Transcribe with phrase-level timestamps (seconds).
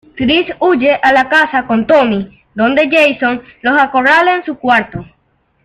[0.17, 5.05] Trish huye a la casa con Tommy, donde Jason los acorrala en su cuarto.